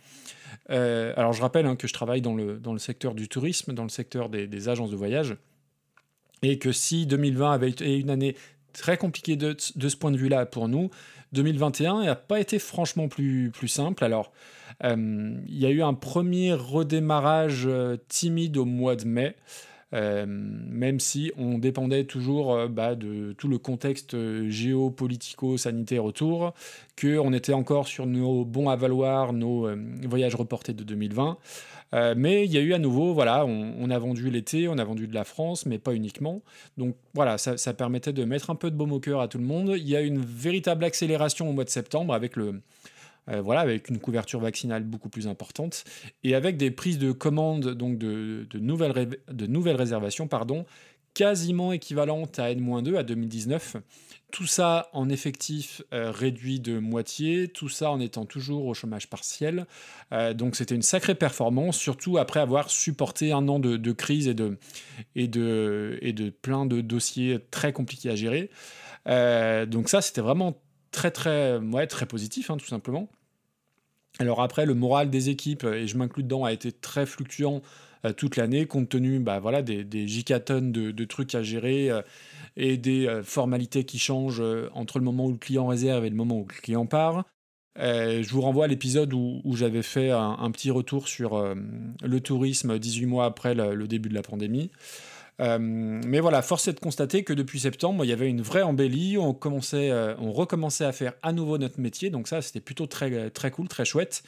Euh, 0.70 1.14
alors 1.16 1.34
je 1.34 1.42
rappelle 1.42 1.66
hein, 1.66 1.76
que 1.76 1.88
je 1.88 1.94
travaille 1.94 2.22
dans 2.22 2.36
le, 2.36 2.58
dans 2.58 2.74
le 2.74 2.80
secteur 2.80 3.14
du 3.14 3.30
tourisme, 3.30 3.74
dans 3.74 3.84
le 3.84 3.90
secteur 3.90 4.28
des, 4.28 4.70
agences 4.70 4.90
de 4.90 4.98
voyage, 4.98 5.38
et 6.42 6.58
que 6.58 6.72
si 6.72 7.06
2020 7.06 7.52
avait 7.52 7.70
été 7.70 7.98
une 7.98 8.10
année 8.10 8.36
très 8.74 8.98
compliquée 8.98 9.38
de, 9.38 9.56
ce 9.58 9.96
point 9.96 10.12
de 10.12 10.18
vue-là 10.18 10.46
pour 10.46 10.68
nous, 10.68 10.90
2021 11.32 12.04
n'a 12.04 12.16
pas 12.16 12.40
été 12.40 12.60
franchement 12.60 13.08
plus, 13.08 13.52
plus 13.52 13.68
simple. 13.68 14.04
Alors, 14.04 14.32
il 14.84 15.42
y 15.48 15.66
a 15.66 15.70
eu 15.70 15.82
un 15.82 15.94
premier 15.94 16.54
redémarrage 16.54 17.68
timide 18.08 18.58
au 18.58 18.66
mois 18.66 18.96
de 18.96 19.06
mai. 19.06 19.36
Euh, 19.94 20.26
même 20.28 21.00
si 21.00 21.32
on 21.38 21.58
dépendait 21.58 22.04
toujours 22.04 22.54
euh, 22.54 22.68
bah, 22.68 22.96
de 22.96 23.34
tout 23.38 23.48
le 23.48 23.58
contexte 23.58 24.16
euh, 24.16 24.50
géopolitico-sanitaire 24.50 26.04
autour, 26.04 26.54
qu'on 27.00 27.32
était 27.32 27.54
encore 27.54 27.88
sur 27.88 28.06
nos 28.06 28.44
bons 28.44 28.70
à 28.70 28.76
valoir, 28.76 29.32
nos 29.32 29.70
voyages 30.06 30.36
reportés 30.36 30.74
de 30.74 30.84
2020. 30.84 31.38
mais 32.16 32.46
il 32.46 32.52
y 32.52 32.58
a 32.58 32.62
eu 32.62 32.74
à 32.74 32.80
nouveau, 32.80 33.14
voilà, 33.14 33.46
on, 33.46 33.90
a 33.90 34.00
vendu 34.00 34.30
l'été, 34.30 34.68
on 34.68 34.78
a 34.78 34.84
vendu 34.84 35.08
de 35.08 35.14
la 35.14 35.24
France, 35.24 35.66
mais 35.66 35.78
pas 35.78 35.94
uniquement. 35.94 36.42
Donc 36.78 36.96
voilà, 37.14 37.38
ça, 37.38 37.56
ça, 37.58 37.74
permettait 37.74 38.14
de 38.14 38.26
mettre 38.26 38.50
un 38.50 38.56
peu 38.56 38.72
de 38.72 38.76
baume 38.76 38.92
au 38.92 39.00
cœur 39.00 39.22
à 39.22 39.28
tout 39.28 39.38
le 39.38 39.46
monde. 39.46 39.74
Il 39.78 39.88
y 39.88 39.96
a 39.96 40.02
une 40.02 40.20
véritable 40.20 40.84
accélération 40.84 41.50
au 41.50 41.54
mois 41.54 41.66
de 41.66 41.70
septembre 41.70 42.14
avec 42.14 42.36
le, 42.36 42.62
euh, 43.30 43.42
voilà, 43.42 43.62
avec 43.62 43.90
une 43.90 44.00
couverture 44.00 44.40
vaccinale 44.40 44.84
beaucoup 44.84 45.10
plus 45.10 45.28
importante 45.28 45.84
et 46.24 46.36
avec 46.36 46.58
des 46.58 46.72
prises 46.72 46.98
de 46.98 47.12
commandes 47.12 47.74
donc 47.74 47.98
de, 47.98 48.48
nouvelles, 48.56 49.10
de 49.30 49.48
nouvelles 49.48 49.76
réservations 49.76 50.28
pardon, 50.28 50.66
quasiment 51.14 51.74
équivalentes 51.74 52.40
à 52.40 52.52
N-2 52.52 52.96
à 52.96 53.04
2019. 53.04 53.78
Tout 54.32 54.46
ça 54.46 54.90
en 54.94 55.10
effectif 55.10 55.82
euh, 55.94 56.12
réduit 56.12 56.60
de 56.60 56.80
moitié, 56.80 57.48
tout 57.48 57.70
ça 57.70 57.92
en 57.92 58.00
étant 58.00 58.26
toujours 58.26 58.66
au 58.66 58.74
chômage 58.74 59.10
partiel. 59.10 59.66
Euh, 60.12 60.34
donc 60.34 60.56
c'était 60.56 60.76
une 60.76 60.82
sacrée 60.82 61.16
performance, 61.16 61.78
surtout 61.78 62.18
après 62.18 62.40
avoir 62.40 62.70
supporté 62.70 63.32
un 63.32 63.48
an 63.48 63.60
de, 63.60 63.92
crise 63.94 64.28
et 64.28 64.34
de, 64.34 64.58
et, 65.16 65.28
de, 65.28 65.98
et 66.02 66.14
de 66.14 66.30
plein 66.30 66.66
de 66.66 66.82
dossiers 66.82 67.40
très 67.52 67.74
compliqués 67.74 68.10
à 68.10 68.16
gérer. 68.16 68.50
donc 69.66 69.90
ça, 69.90 70.02
c'était 70.02 70.22
vraiment 70.22 70.58
très 70.98 71.12
très 71.12 71.58
ouais, 71.60 71.86
très 71.86 72.08
positif 72.08 72.50
hein, 72.50 72.58
tout 72.58 72.66
simplement. 72.66 73.08
Alors 74.20 74.42
après, 74.42 74.66
le 74.66 74.74
moral 74.74 75.12
des 75.12 75.30
équipes, 75.30 75.64
et 75.64 75.86
je 75.86 75.96
m'inclus 75.96 76.24
dedans, 76.24 76.44
a 76.44 76.52
été 76.52 76.72
très 76.72 77.06
fluctuant 77.06 77.62
euh, 78.04 78.14
toute 78.14 78.36
l'année, 78.36 78.66
compte 78.66 78.90
tenu 78.90 79.20
bah, 79.20 79.40
voilà, 79.40 79.62
des, 79.62 80.08
gigatonnes 80.08 80.72
de, 80.72 81.06
trucs 81.06 81.36
à 81.36 81.44
gérer 81.44 81.92
euh, 81.92 82.02
et 82.56 82.78
des 82.78 83.08
euh, 83.08 83.22
formalités 83.22 83.84
qui 83.84 84.00
changent 84.00 84.42
entre 84.74 84.98
le 84.98 85.06
moment 85.06 85.28
où 85.28 85.32
le 85.32 85.38
client 85.38 85.68
réserve 85.68 86.04
et 86.04 86.10
le 86.10 86.16
moment 86.16 86.40
où 86.40 86.48
le 86.50 86.62
client 86.62 86.88
part. 86.88 87.26
je 87.78 88.30
vous 88.30 88.42
renvoie 88.42 88.66
à 88.66 88.68
l'épisode 88.68 89.14
où, 89.14 89.56
j'avais 89.56 89.84
fait 89.84 90.10
un, 90.10 90.50
petit 90.50 90.72
retour 90.72 91.08
sur 91.08 91.56
le 92.02 92.20
tourisme 92.22 92.80
18 92.80 93.06
mois 93.06 93.26
après 93.26 93.54
le 93.54 93.88
début 93.88 94.10
de 94.10 94.16
la 94.16 94.24
pandémie. 94.24 94.72
Euh, 95.40 95.58
mais 95.60 96.20
voilà, 96.20 96.42
force 96.42 96.68
est 96.68 96.74
de 96.74 96.80
constater 96.80 97.24
que 97.24 97.34
depuis 97.34 97.60
septembre, 97.60 98.04
il 98.04 98.08
y 98.08 98.14
avait 98.14 98.30
une 98.30 98.42
vraie 98.42 98.64
embellie. 98.64 99.18
On, 99.18 99.34
commençait, 99.34 99.92
euh, 99.92 100.16
on 100.20 100.32
recommençait 100.32 100.86
à 100.86 100.92
faire 100.92 101.14
à 101.22 101.32
nouveau 101.32 101.58
notre 101.58 101.80
métier. 101.80 102.10
Donc 102.10 102.28
ça, 102.28 102.42
c'était 102.42 102.60
plutôt 102.60 102.88
très, 102.88 103.30
très 103.30 103.52
cool, 103.52 103.68
très 103.68 103.86
chouette. 103.86 104.24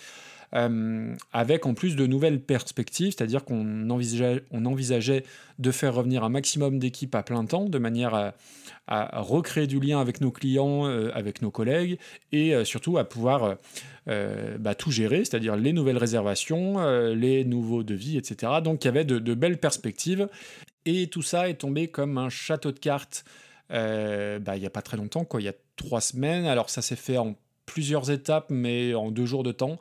Euh, 0.55 1.13
avec 1.31 1.67
en 1.67 1.75
plus 1.75 1.95
de 1.95 2.07
nouvelles 2.07 2.41
perspectives, 2.41 3.13
c'est-à-dire 3.15 3.45
qu'on 3.45 3.87
envisageait, 3.91 5.23
de 5.59 5.71
faire 5.71 5.93
revenir 5.93 6.23
un 6.23 6.29
maximum 6.29 6.79
d'équipes 6.79 7.13
à 7.13 7.21
plein 7.21 7.45
temps, 7.45 7.65
de 7.65 7.77
manière 7.77 8.33
à, 8.87 9.21
recréer 9.21 9.67
du 9.67 9.79
lien 9.79 10.01
avec 10.01 10.21
nos 10.21 10.31
clients, 10.31 10.85
avec 10.85 11.43
nos 11.43 11.51
collègues, 11.51 11.99
et 12.31 12.65
surtout 12.65 12.97
à 12.97 13.03
pouvoir 13.03 13.57
bah, 14.07 14.73
tout 14.73 14.89
gérer, 14.89 15.19
c'est-à-dire 15.19 15.55
les 15.55 15.73
nouvelles 15.73 15.99
réservations, 15.99 16.79
les 17.13 17.45
nouveaux 17.45 17.83
devis, 17.83 18.17
etc. 18.17 18.53
Donc 18.63 18.83
il 18.83 18.87
y 18.87 18.89
avait 18.89 19.05
de 19.05 19.33
belles 19.35 19.59
perspectives, 19.59 20.27
et 20.89 21.07
tout 21.07 21.21
ça 21.21 21.49
est 21.49 21.55
tombé 21.55 21.87
comme 21.87 22.17
un 22.17 22.29
château 22.29 22.71
de 22.71 22.79
cartes 22.79 23.25
euh, 23.71 24.39
bah, 24.39 24.55
il 24.55 24.61
n'y 24.61 24.65
a 24.65 24.71
pas 24.71 24.81
très 24.81 24.97
longtemps, 24.97 25.25
quoi, 25.25 25.41
il 25.41 25.45
y 25.45 25.49
a 25.49 25.53
trois 25.75 26.01
semaines. 26.01 26.45
Alors 26.45 26.69
ça 26.69 26.81
s'est 26.81 26.95
fait 26.95 27.17
en 27.17 27.35
plusieurs 27.65 28.09
étapes, 28.11 28.47
mais 28.49 28.93
en 28.95 29.11
deux 29.11 29.25
jours 29.25 29.43
de 29.43 29.51
temps. 29.51 29.77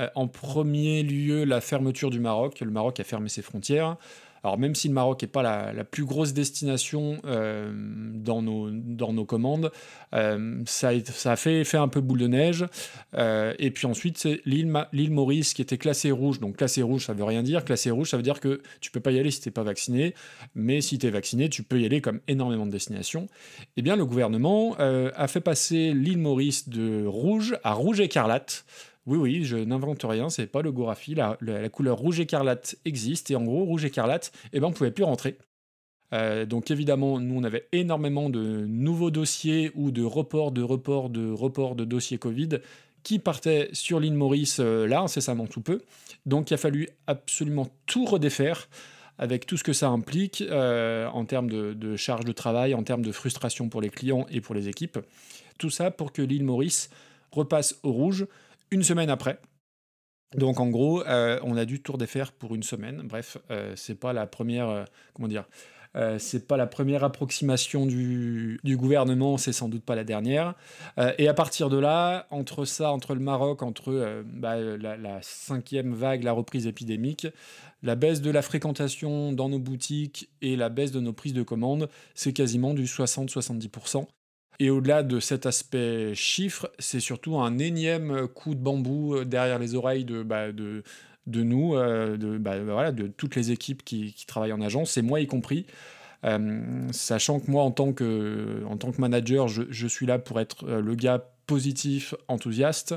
Euh, 0.00 0.08
en 0.14 0.28
premier 0.28 1.02
lieu, 1.02 1.44
la 1.44 1.60
fermeture 1.60 2.10
du 2.10 2.20
Maroc. 2.20 2.60
Le 2.60 2.70
Maroc 2.70 3.00
a 3.00 3.04
fermé 3.04 3.28
ses 3.28 3.42
frontières. 3.42 3.96
Alors 4.44 4.58
même 4.58 4.74
si 4.74 4.88
le 4.88 4.94
Maroc 4.94 5.22
n'est 5.22 5.28
pas 5.28 5.42
la, 5.42 5.84
plus 5.84 6.04
grosse 6.04 6.32
destination 6.32 7.18
euh, 7.24 7.72
dans, 7.74 8.42
nos, 8.42 8.70
dans 8.70 9.12
nos 9.12 9.24
commandes, 9.24 9.70
euh, 10.14 10.62
ça, 10.66 10.90
a, 11.24 11.36
fait, 11.36 11.64
fait 11.64 11.76
un 11.76 11.88
peu 11.88 12.00
boule 12.00 12.18
de 12.18 12.26
neige. 12.26 12.66
Euh, 13.14 13.54
et 13.58 13.70
puis 13.70 13.86
ensuite, 13.86 14.18
c'est 14.18 14.40
l'île 14.44 15.10
Maurice 15.10 15.54
qui 15.54 15.62
était 15.62 15.78
classée 15.78 16.10
rouge. 16.10 16.40
Donc 16.40 16.56
classée 16.56 16.82
rouge, 16.82 17.06
ça 17.06 17.12
veut 17.12 17.24
rien 17.24 17.42
dire. 17.42 17.64
Classée 17.64 17.90
rouge, 17.90 18.10
ça 18.10 18.16
veut 18.16 18.22
dire 18.22 18.40
que 18.40 18.62
tu 18.80 18.90
peux 18.90 19.00
pas 19.00 19.12
y 19.12 19.18
aller 19.18 19.30
si 19.30 19.40
tu 19.40 19.48
n'es 19.48 19.52
pas 19.52 19.62
vacciné. 19.62 20.14
Mais 20.54 20.80
si 20.80 20.98
tu 20.98 21.06
es 21.06 21.10
vacciné, 21.10 21.48
tu 21.48 21.62
peux 21.62 21.80
y 21.80 21.86
aller 21.86 22.00
comme 22.00 22.20
énormément 22.26 22.66
de 22.66 22.72
destinations. 22.72 23.28
Eh 23.76 23.82
bien, 23.82 23.96
le 23.96 24.04
gouvernement 24.04 24.76
a 24.78 25.28
fait 25.28 25.40
passer 25.40 25.92
l'île 25.92 26.18
Maurice 26.18 26.68
de 26.68 27.04
rouge 27.06 27.56
à 27.62 27.72
rouge 27.74 28.00
écarlate. 28.00 28.64
Oui, 29.06 29.18
oui, 29.18 29.44
je 29.44 29.56
n'invente 29.56 30.04
rien, 30.04 30.30
c'est 30.30 30.46
pas 30.46 30.62
le 30.62 30.70
Gorafi. 30.70 31.14
La, 31.14 31.36
la, 31.40 31.68
couleur 31.68 31.98
rouge 31.98 32.20
écarlate 32.20 32.76
existe, 32.84 33.30
et 33.30 33.36
en 33.36 33.42
gros, 33.42 33.64
rouge 33.64 33.84
écarlate, 33.84 34.32
eh 34.52 34.60
ben, 34.60 34.68
on 34.68 34.72
pouvait 34.72 34.92
plus 34.92 35.04
rentrer. 35.04 35.38
Euh, 36.12 36.44
donc 36.44 36.70
évidemment, 36.70 37.18
nous, 37.18 37.34
on 37.34 37.42
avait 37.42 37.66
énormément 37.72 38.30
de 38.30 38.64
nouveaux 38.66 39.10
dossiers 39.10 39.72
ou 39.74 39.90
de 39.90 40.04
reports, 40.04 40.52
de 40.52 40.62
reports, 40.62 41.10
de 41.10 41.30
reports 41.32 41.74
de 41.74 41.84
dossiers 41.84 42.18
Covid 42.18 42.60
qui 43.02 43.18
partaient 43.18 43.68
sur 43.72 43.98
l'île 43.98 44.14
Maurice 44.14 44.60
là, 44.60 45.00
incessamment 45.00 45.46
tout 45.46 45.62
peu. 45.62 45.82
Donc 46.24 46.50
il 46.50 46.54
a 46.54 46.56
fallu 46.56 46.88
absolument 47.08 47.66
tout 47.86 48.04
redéfaire 48.04 48.68
avec 49.18 49.46
tout 49.46 49.56
ce 49.56 49.64
que 49.64 49.72
ça 49.72 49.88
implique 49.88 50.44
en 50.52 51.24
termes 51.24 51.50
de, 51.50 51.72
de, 51.72 51.96
charge 51.96 52.24
de 52.24 52.30
travail, 52.30 52.74
en 52.74 52.84
termes 52.84 53.02
de 53.02 53.10
frustration 53.10 53.68
pour 53.68 53.80
les 53.80 53.90
clients 53.90 54.26
et 54.30 54.40
pour 54.40 54.54
les 54.54 54.68
équipes. 54.68 54.98
Tout 55.58 55.70
ça 55.70 55.90
pour 55.90 56.12
que 56.12 56.22
l'île 56.22 56.44
Maurice 56.44 56.90
repasse 57.32 57.76
au 57.82 57.90
rouge 57.90 58.26
une 58.72 58.82
semaine 58.82 59.10
après. 59.10 59.38
Donc 60.34 60.60
en 60.60 60.68
gros, 60.68 61.02
euh, 61.06 61.38
on 61.42 61.56
a 61.56 61.64
dû 61.64 61.82
tour 61.82 61.98
défaire 61.98 62.32
pour 62.32 62.54
une 62.54 62.62
semaine. 62.62 63.02
Bref, 63.04 63.36
euh, 63.50 63.74
c'est 63.76 63.94
pas 63.94 64.12
la 64.12 64.26
première, 64.26 64.68
euh, 64.68 64.84
comment 65.14 65.28
dire, 65.28 65.44
c'est 66.16 66.48
pas 66.48 66.56
la 66.56 66.66
première 66.66 67.04
approximation 67.04 67.84
du, 67.84 68.58
gouvernement, 68.64 69.36
c'est 69.36 69.52
sans 69.52 69.68
doute 69.68 69.84
pas 69.84 69.94
la 69.94 70.04
dernière. 70.04 70.54
et 71.18 71.28
à 71.28 71.34
partir 71.34 71.68
de 71.68 71.76
là, 71.76 72.26
entre 72.30 72.64
ça, 72.64 72.90
entre 72.90 73.12
le 73.12 73.20
Maroc, 73.20 73.62
entre 73.62 74.24
bah, 74.24 74.56
la, 74.56 74.96
la, 74.96 75.20
cinquième 75.20 75.92
vague, 75.92 76.22
la 76.22 76.32
reprise 76.32 76.66
épidémique, 76.66 77.26
la 77.82 77.94
baisse 77.94 78.22
de 78.22 78.30
la 78.30 78.40
fréquentation 78.40 79.32
dans 79.32 79.50
nos 79.50 79.58
boutiques 79.58 80.30
et 80.40 80.56
la 80.56 80.70
baisse 80.70 80.92
de 80.92 81.00
nos 81.00 81.12
prises 81.12 81.34
de 81.34 81.42
commandes, 81.42 81.90
c'est 82.14 82.32
quasiment 82.32 82.72
du 82.72 82.84
60-70%. 82.84 84.06
Et 84.58 84.70
au-delà 84.70 85.02
de 85.02 85.18
cet 85.20 85.46
aspect 85.46 86.14
chiffre, 86.14 86.70
c'est 86.78 87.00
surtout 87.00 87.38
un 87.38 87.58
énième 87.58 88.28
coup 88.28 88.54
de 88.54 88.60
bambou 88.60 89.14
euh, 89.14 89.24
derrière 89.24 89.58
les 89.58 89.74
oreilles 89.74 90.04
de, 90.04 90.22
bah, 90.22 90.52
de, 90.52 90.82
nous, 91.26 91.74
euh, 91.74 92.16
de, 92.16 92.38
bah, 92.38 92.92
de 92.92 93.06
toutes 93.08 93.34
les 93.34 93.50
équipes 93.50 93.84
qui, 93.84 94.14
travaillent 94.26 94.52
en 94.52 94.60
agence, 94.60 94.96
et 94.96 95.02
moi 95.02 95.20
y 95.20 95.26
compris. 95.26 95.66
Euh, 96.24 96.86
sachant 96.92 97.40
que 97.40 97.50
moi, 97.50 97.64
en 97.64 97.72
tant 97.72 97.92
que, 97.92 98.62
en 98.68 98.76
tant 98.76 98.92
que 98.92 99.00
manager, 99.00 99.48
je, 99.48 99.62
je 99.70 99.86
suis 99.88 100.06
là 100.06 100.18
pour 100.18 100.38
être 100.38 100.66
le 100.66 100.94
gars 100.94 101.24
positif, 101.48 102.14
enthousiaste, 102.28 102.94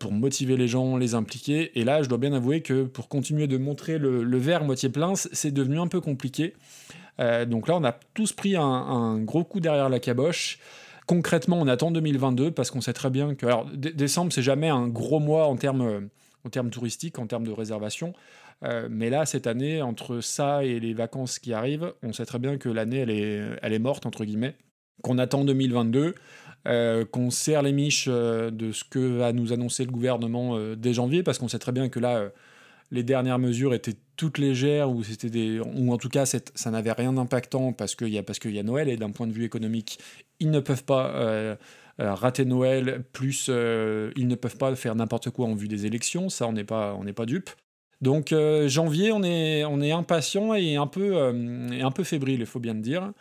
pour 0.00 0.12
motiver 0.12 0.56
les 0.56 0.66
gens, 0.66 0.96
les 0.96 1.14
impliquer. 1.14 1.78
Et 1.78 1.84
là, 1.84 2.02
je 2.02 2.08
dois 2.08 2.18
bien 2.18 2.32
avouer 2.32 2.60
que 2.60 2.82
pour 2.82 3.08
continuer 3.08 3.46
de 3.46 3.56
montrer 3.56 3.98
le, 3.98 4.24
le 4.24 4.38
verre 4.38 4.64
moitié 4.64 4.88
plein, 4.88 5.14
c'est 5.14 5.52
devenu 5.52 5.78
un 5.78 5.86
peu 5.86 6.00
compliqué. 6.00 6.54
Euh, 7.20 7.44
donc 7.44 7.68
là, 7.68 7.76
on 7.76 7.84
a 7.84 7.92
tous 8.14 8.32
pris 8.32 8.56
un, 8.56 9.18
gros 9.18 9.44
coup 9.44 9.60
derrière 9.60 9.88
la 9.88 10.00
caboche. 10.00 10.58
Concrètement, 11.06 11.58
on 11.60 11.68
attend 11.68 11.90
2022 11.90 12.50
parce 12.50 12.70
qu'on 12.70 12.80
sait 12.80 12.92
très 12.92 13.10
bien 13.10 13.34
que. 13.34 13.46
Alors, 13.46 13.66
décembre, 13.66 14.32
c'est 14.32 14.42
jamais 14.42 14.68
un 14.68 14.88
gros 14.88 15.20
mois 15.20 15.46
en 15.46 15.56
termes, 15.56 16.08
en 16.44 16.50
termes 16.50 16.70
touristiques, 16.70 17.18
en 17.18 17.26
termes 17.26 17.46
de 17.46 17.52
réservation. 17.52 18.12
Euh, 18.64 18.88
mais 18.90 19.10
là, 19.10 19.26
cette 19.26 19.46
année, 19.46 19.82
entre 19.82 20.20
ça 20.20 20.64
et 20.64 20.80
les 20.80 20.94
vacances 20.94 21.38
qui 21.38 21.52
arrivent, 21.52 21.92
on 22.02 22.12
sait 22.12 22.26
très 22.26 22.38
bien 22.38 22.56
que 22.58 22.68
l'année, 22.68 22.98
elle 22.98 23.10
est, 23.10 23.42
elle 23.62 23.72
est 23.72 23.78
morte, 23.78 24.06
entre 24.06 24.24
guillemets. 24.24 24.56
Qu'on 25.02 25.18
attend 25.18 25.44
2022, 25.44 26.14
euh, 26.66 27.04
qu'on 27.04 27.30
serre 27.30 27.62
les 27.62 27.72
miches 27.72 28.08
de 28.08 28.72
ce 28.72 28.82
que 28.82 29.18
va 29.18 29.32
nous 29.32 29.52
annoncer 29.52 29.84
le 29.84 29.92
gouvernement 29.92 30.58
dès 30.74 30.94
janvier, 30.94 31.22
parce 31.22 31.38
qu'on 31.38 31.48
sait 31.48 31.58
très 31.58 31.72
bien 31.72 31.88
que 31.88 32.00
là, 32.00 32.30
les 32.90 33.02
dernières 33.02 33.38
mesures 33.38 33.74
étaient 33.74 33.96
toutes 34.16 34.38
légères 34.38 34.90
ou 34.90 35.02
c'était 35.04 35.30
des 35.30 35.60
ou 35.60 35.92
en 35.92 35.98
tout 35.98 36.08
cas 36.08 36.24
ça 36.26 36.70
n'avait 36.70 36.92
rien 36.92 37.12
d'impactant 37.12 37.72
parce 37.72 37.94
qu'il 37.94 38.08
y 38.08 38.18
a 38.18 38.22
parce 38.22 38.38
qu'il 38.38 38.54
y 38.54 38.58
a 38.58 38.62
Noël 38.62 38.88
et 38.88 38.96
d'un 38.96 39.10
point 39.10 39.26
de 39.26 39.32
vue 39.32 39.44
économique 39.44 39.98
ils 40.40 40.50
ne 40.50 40.60
peuvent 40.60 40.84
pas 40.84 41.10
euh, 41.10 41.56
euh, 42.00 42.14
rater 42.14 42.44
Noël 42.44 43.04
plus 43.12 43.46
euh, 43.48 44.10
ils 44.16 44.28
ne 44.28 44.34
peuvent 44.34 44.56
pas 44.56 44.74
faire 44.74 44.94
n'importe 44.94 45.30
quoi 45.30 45.46
en 45.46 45.54
vue 45.54 45.68
des 45.68 45.86
élections. 45.86 46.28
Ça 46.28 46.46
on 46.46 46.52
n'est 46.52 46.64
pas 46.64 46.94
on 46.98 47.04
n'est 47.04 47.12
pas 47.12 47.26
dupe. 47.26 47.50
Donc 48.02 48.34
janvier 48.66 49.12
on 49.12 49.22
est 49.22 49.64
on 49.64 49.80
est 49.80 49.92
impatient 49.92 50.54
et 50.54 50.76
un 50.76 50.86
peu 50.86 51.16
un 51.18 51.90
peu 51.90 52.04
fébrile 52.04 52.40
il 52.40 52.46
faut 52.46 52.60
bien 52.60 52.74
le 52.74 52.80
dire. 52.80 53.12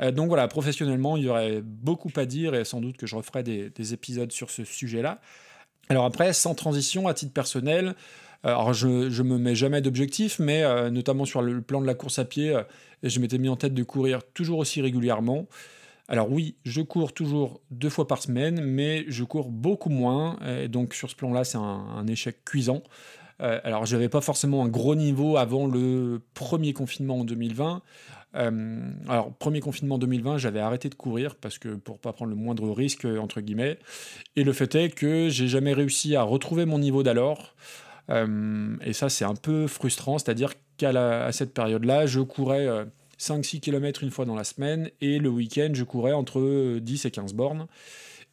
Donc 0.00 0.28
voilà 0.28 0.48
professionnellement 0.48 1.16
il 1.16 1.24
y 1.24 1.28
aurait 1.28 1.62
beaucoup 1.62 2.10
à 2.16 2.26
dire 2.26 2.54
et 2.54 2.64
sans 2.64 2.80
doute 2.80 2.96
que 2.96 3.06
je 3.06 3.14
referai 3.14 3.44
des, 3.44 3.70
des 3.70 3.94
épisodes 3.94 4.32
sur 4.32 4.50
ce 4.50 4.64
sujet 4.64 5.00
là 5.00 5.20
alors 5.88 6.04
après 6.04 6.32
sans 6.32 6.56
transition 6.56 7.06
à 7.06 7.14
titre 7.14 7.32
personnel 7.32 7.94
alors, 8.42 8.72
je, 8.72 8.86
ne 8.86 9.22
me 9.22 9.38
mets 9.38 9.54
jamais 9.54 9.80
d'objectif, 9.80 10.38
mais 10.38 10.62
euh, 10.62 10.90
notamment 10.90 11.24
sur 11.24 11.42
le 11.42 11.60
plan 11.62 11.80
de 11.80 11.86
la 11.86 11.94
course 11.94 12.18
à 12.18 12.24
pied, 12.24 12.54
euh, 12.54 12.62
je 13.02 13.18
m'étais 13.20 13.38
mis 13.38 13.48
en 13.48 13.56
tête 13.56 13.74
de 13.74 13.82
courir 13.82 14.20
toujours 14.34 14.58
aussi 14.58 14.80
régulièrement. 14.80 15.46
Alors 16.08 16.30
oui, 16.30 16.54
je 16.64 16.80
cours 16.80 17.12
toujours 17.12 17.60
deux 17.72 17.88
fois 17.88 18.06
par 18.06 18.22
semaine, 18.22 18.60
mais 18.60 19.04
je 19.08 19.24
cours 19.24 19.50
beaucoup 19.50 19.90
moins. 19.90 20.38
Et 20.46 20.68
donc 20.68 20.94
sur 20.94 21.10
ce 21.10 21.16
plan-là, 21.16 21.42
c'est 21.42 21.58
un, 21.58 22.06
échec 22.06 22.44
cuisant. 22.44 22.82
Euh, 23.40 23.58
alors 23.64 23.84
je 23.86 23.96
n'avais 23.96 24.08
pas 24.08 24.20
forcément 24.20 24.64
un 24.64 24.68
gros 24.68 24.94
niveau 24.94 25.36
avant 25.36 25.66
le 25.66 26.22
premier 26.34 26.72
confinement 26.72 27.18
en 27.20 27.24
2020. 27.24 27.82
alors 28.34 29.32
premier 29.34 29.58
confinement 29.58 29.96
en 29.96 29.98
2020, 29.98 30.38
j'avais 30.38 30.60
arrêté 30.60 30.88
de 30.88 30.94
courir 30.94 31.34
parce 31.34 31.58
que 31.58 31.74
pour 31.74 31.98
pas 31.98 32.12
prendre 32.12 32.30
le 32.30 32.36
moindre 32.36 32.70
risque 32.70 33.04
entre 33.04 33.40
guillemets. 33.40 33.80
Et 34.36 34.44
le 34.44 34.52
fait 34.52 34.72
est 34.76 34.90
que 34.90 35.28
j'ai 35.28 35.48
jamais 35.48 35.72
réussi 35.72 36.14
à 36.14 36.22
retrouver 36.22 36.66
mon 36.66 36.78
niveau 36.78 37.02
d'alors. 37.02 37.56
Euh, 38.10 38.76
et 38.82 38.92
ça, 38.92 39.08
c'est 39.08 39.24
un 39.24 39.34
peu 39.34 39.66
frustrant, 39.66 40.18
c'est-à-dire 40.18 40.52
qu'à 40.76 41.32
cette 41.32 41.54
période-là, 41.54 42.06
je 42.06 42.20
courais 42.20 42.66
5-6 43.18 43.56
euh, 43.56 43.60
km 43.60 44.02
une 44.02 44.10
fois 44.10 44.24
dans 44.24 44.34
la 44.34 44.44
semaine, 44.44 44.90
et 45.00 45.18
le 45.18 45.28
week-end, 45.28 45.70
je 45.72 45.84
courais 45.84 46.12
entre 46.12 46.78
10 46.78 47.04
et 47.04 47.10
15 47.10 47.34
bornes. 47.34 47.66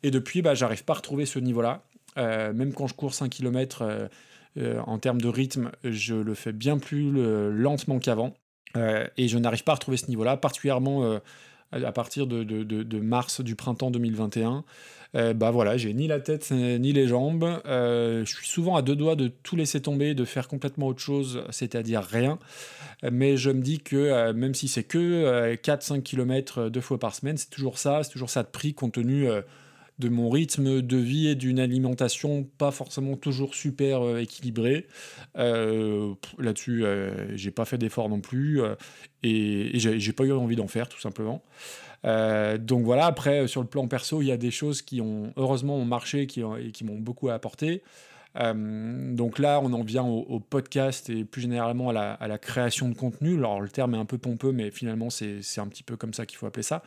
Et 0.03 0.11
depuis, 0.11 0.41
bah, 0.41 0.53
j'arrive 0.53 0.83
pas 0.83 0.93
à 0.93 0.97
retrouver 0.97 1.25
ce 1.25 1.39
niveau-là. 1.39 1.83
Euh, 2.17 2.53
même 2.53 2.73
quand 2.73 2.87
je 2.87 2.93
cours 2.93 3.13
5 3.13 3.29
km 3.29 4.09
en 4.85 4.99
termes 4.99 5.19
de 5.19 5.27
rythme, 5.27 5.71
je 5.83 6.13
le 6.13 6.35
fais 6.35 6.51
bien 6.51 6.77
plus 6.77 7.11
lentement 7.51 7.97
qu'avant. 7.99 8.35
et 8.75 9.27
je 9.27 9.37
n'arrive 9.37 9.63
pas 9.63 9.71
à 9.71 9.75
retrouver 9.75 9.97
ce 9.97 10.07
niveau-là, 10.07 10.37
particulièrement 10.37 11.19
à 11.73 11.91
partir 11.91 12.27
de, 12.27 12.99
mars 12.99 13.41
du 13.41 13.55
printemps 13.55 13.91
2021. 13.91 14.63
Euh, 15.15 15.33
bah 15.33 15.51
voilà, 15.51 15.77
j'ai 15.77 15.93
ni 15.93 16.07
la 16.07 16.19
tête 16.19 16.49
ni 16.51 16.91
les 16.91 17.07
jambes. 17.07 17.61
Euh, 17.65 18.25
je 18.25 18.35
suis 18.35 18.47
souvent 18.47 18.75
à 18.75 18.81
deux 18.81 18.95
doigts 18.95 19.15
de 19.15 19.27
tout 19.27 19.55
laisser 19.55 19.79
tomber, 19.79 20.15
de 20.15 20.25
faire 20.25 20.47
complètement 20.47 20.87
autre 20.87 21.01
chose, 21.01 21.43
c'est-à-dire 21.51 22.01
rien. 22.01 22.39
Mais 23.11 23.37
je 23.37 23.51
me 23.51 23.61
dis 23.61 23.79
que 23.79 23.95
euh, 23.95 24.33
même 24.33 24.55
si 24.55 24.67
c'est 24.67 24.83
que 24.83 25.55
4-5 25.55 26.01
km 26.01 26.69
deux 26.69 26.81
fois 26.81 26.99
par 26.99 27.13
semaine, 27.13 27.37
c'est 27.37 27.49
toujours 27.49 27.77
ça, 27.77 28.01
c'est 28.03 28.11
toujours 28.11 28.31
ça 28.31 28.41
de 28.41 28.47
prix 28.47 28.73
compte 28.73 28.93
tenu 28.93 29.27
de 29.99 30.09
mon 30.09 30.29
rythme 30.29 30.81
de 30.81 30.97
vie 30.97 31.27
et 31.27 31.35
d'une 31.35 31.59
alimentation 31.59 32.43
pas 32.57 32.71
forcément 32.71 33.15
toujours 33.15 33.55
super 33.55 34.17
équilibrée. 34.17 34.87
Là-dessus, 35.35 36.83
j'ai 37.35 37.51
pas 37.51 37.65
fait 37.65 37.77
d'effort 37.77 38.09
non 38.09 38.19
plus 38.19 38.61
et, 39.21 39.75
et 39.75 39.79
j'ai 39.79 40.13
pas 40.13 40.23
eu 40.23 40.31
envie 40.31 40.55
d'en 40.55 40.67
faire 40.67 40.89
tout 40.89 40.99
simplement. 40.99 41.43
Euh, 42.05 42.57
donc 42.57 42.83
voilà, 42.83 43.05
après, 43.05 43.47
sur 43.47 43.61
le 43.61 43.67
plan 43.67 43.87
perso, 43.87 44.21
il 44.21 44.27
y 44.27 44.31
a 44.31 44.37
des 44.37 44.51
choses 44.51 44.81
qui 44.81 45.01
ont 45.01 45.33
heureusement 45.37 45.77
ont 45.77 45.85
marché 45.85 46.27
qui, 46.27 46.41
et 46.41 46.71
qui 46.71 46.83
m'ont 46.83 46.99
beaucoup 46.99 47.29
apporté. 47.29 47.83
Euh, 48.35 49.13
donc 49.13 49.39
là, 49.39 49.59
on 49.61 49.71
en 49.73 49.83
vient 49.83 50.03
au, 50.03 50.39
podcast 50.39 51.09
et 51.09 51.23
plus 51.23 51.41
généralement 51.41 51.89
à 51.89 52.27
la, 52.27 52.37
création 52.37 52.89
de 52.89 52.95
contenu. 52.95 53.37
Alors 53.37 53.61
le 53.61 53.69
terme 53.69 53.95
est 53.95 53.99
un 53.99 54.05
peu 54.05 54.17
pompeux, 54.17 54.51
mais 54.51 54.71
finalement 54.71 55.09
c'est 55.09 55.41
un 55.57 55.67
petit 55.67 55.83
peu 55.83 55.97
comme 55.97 56.13
ça 56.13 56.25
qu'il 56.25 56.37
faut 56.37 56.47
appeler 56.47 56.63
ça. 56.63 56.83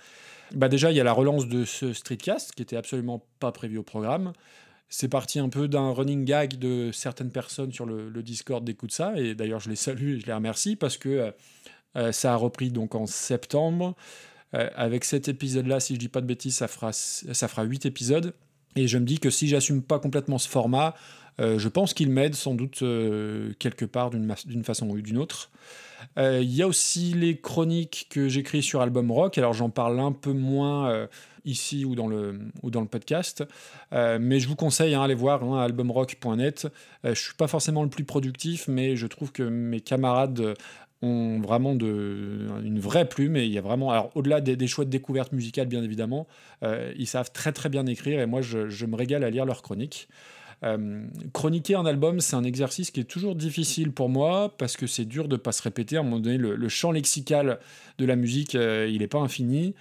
Bah 0.55 0.69
déjà, 0.69 0.91
il 0.91 0.97
y 0.97 1.01
a 1.01 1.05
la 1.05 1.13
relance 1.13 1.49
de 1.49 1.65
ce 1.65 1.93
streetcast 1.93 2.53
qui 2.53 2.63
était 2.63 2.77
absolument 2.77 3.25
pas 3.41 3.53
prévu 3.53 3.79
au 3.79 3.83
programme. 3.83 4.33
C'est 4.89 5.09
parti 5.09 5.41
un 5.41 5.49
peu 5.49 5.67
d'un 5.67 5.91
running 5.91 6.25
gag 6.25 6.55
de 6.59 6.91
certaines 6.93 7.33
personnes 7.33 7.73
sur 7.73 7.87
le, 7.87 8.23
Discord 8.23 8.65
d'écoute 8.65 8.93
ça, 8.93 9.15
et 9.17 9.35
d'ailleurs 9.35 9.61
je 9.61 9.69
les 9.69 9.77
salue 9.77 10.15
et 10.17 10.21
je 10.21 10.27
les 10.27 10.33
remercie 10.33 10.77
parce 10.77 10.97
que 10.97 11.33
euh, 11.97 12.13
ça 12.13 12.35
a 12.35 12.37
repris 12.37 12.71
donc 12.71 12.95
en 12.95 13.07
septembre. 13.07 13.97
Euh, 14.55 14.71
avec 14.77 15.05
cet 15.05 15.29
épisode-là, 15.29 15.81
si 15.81 15.95
je 15.95 15.99
dis 15.99 16.09
pas 16.09 16.21
de 16.21 16.27
bêtises, 16.27 16.57
ça 16.57 16.69
fera, 16.69 16.93
ça 16.93 17.49
fera 17.49 17.65
8 17.65 17.87
épisodes. 17.87 18.33
Et 18.77 18.87
je 18.87 18.99
me 18.99 19.05
dis 19.05 19.19
que 19.19 19.31
si 19.31 19.49
j'assume 19.49 19.83
pas 19.83 19.99
complètement 19.99 20.39
ce 20.39 20.49
format, 20.49 20.89
euh, 20.89 20.91
je 21.39 21.69
pense 21.69 21.95
qu'il 21.95 22.11
m'aide 22.11 22.35
sans 22.35 22.55
doute 22.55 22.83
euh, 22.83 23.53
quelque 23.59 23.85
part 23.85 24.11
d'une 24.11 24.65
façon 24.65 24.89
ou 24.89 25.01
d'une 25.01 25.19
autre. 25.19 25.51
Il 26.19 26.55
y 26.55 26.63
a 26.63 26.67
aussi 26.67 27.13
les 27.15 27.39
chroniques 27.39 28.07
que 28.11 28.29
j'écris 28.29 28.63
sur 28.63 28.81
Album 28.81 29.11
Rock. 29.11 29.39
Alors 29.39 29.53
j'en 29.53 29.71
parle 29.71 29.99
un 30.01 30.13
peu 30.13 30.33
moins 30.33 31.09
ici 31.45 31.85
ou 31.85 31.95
dans 31.95 32.07
le, 32.07 32.39
ou 32.63 32.71
dans 32.71 32.81
le 32.81 32.87
podcast. 32.87 33.45
mais 33.93 34.41
je 34.41 34.49
vous 34.49 34.57
conseille 34.57 34.95
à 34.95 35.01
hein, 35.01 35.05
aller 35.05 35.15
voir 35.15 35.43
hein, 35.45 35.63
albumrock.net. 35.63 36.69
je 37.05 37.15
suis 37.15 37.35
pas 37.35 37.49
forcément 37.49 37.83
le 37.83 37.91
plus 37.91 38.05
productif, 38.05 38.69
mais 38.69 38.97
je 38.97 39.07
trouve 39.07 39.33
que 39.33 39.43
mes 39.43 39.81
camarades 39.81 40.55
ont 41.03 41.41
vraiment 41.41 41.75
de, 41.75 42.47
une 42.65 42.79
vraie 42.79 43.09
plume 43.09 43.37
et 43.37 43.45
il 43.45 43.53
y 43.53 43.59
a 43.59 43.61
vraiment, 43.61 43.91
alors 43.91 44.11
au-delà 44.15 44.41
des, 44.41 44.57
des, 44.57 44.67
choix 44.67 44.85
de 44.85 44.91
découverte 44.91 45.33
musicale 45.33 45.67
bien 45.67 45.83
évidemment, 45.83 46.27
euh, 46.63 46.93
ils 46.97 47.07
savent 47.07 47.31
très 47.33 47.53
très 47.53 47.69
bien 47.69 47.87
écrire 47.87 48.21
et 48.21 48.27
moi 48.27 48.41
je, 48.41 48.69
je 48.69 48.87
me 48.87 48.97
régale 48.97 49.25
à 49.25 49.31
lire 49.31 49.45
leurs 49.45 49.63
chroniques. 49.63 50.09
Euh, 50.65 51.07
chroniquer 51.33 51.75
un 51.75 51.87
album, 51.87 52.21
c'est 52.21 52.37
un 52.37 52.45
exercice 52.45 52.91
qui 52.91 53.01
est 53.01 53.05
toujours 53.05 53.35
difficile 53.35 53.93
pour 53.93 54.09
moi 54.09 54.55
parce 54.57 54.77
que 54.77 54.87
c'est 54.87 55.05
dur 55.05 55.29
de 55.29 55.37
pas 55.37 55.53
se 55.53 55.63
répéter. 55.63 55.97
À 55.97 56.01
un 56.01 56.03
moment 56.03 56.21
donné, 56.21 56.39
le, 56.39 56.69
champ 56.69 56.93
lexical 56.93 57.59
de 57.99 58.05
la 58.05 58.17
musique, 58.17 58.55
euh, 58.55 58.89
il 58.91 59.01
n'est 59.01 59.09
pas 59.09 59.19
infini. 59.19 59.75